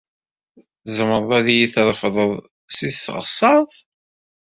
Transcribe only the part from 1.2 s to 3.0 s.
ad iyi-trefdeḍ seg